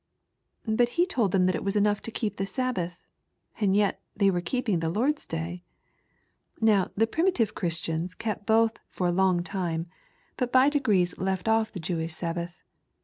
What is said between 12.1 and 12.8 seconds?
Sabbath.